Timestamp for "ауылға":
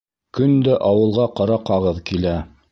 0.87-1.27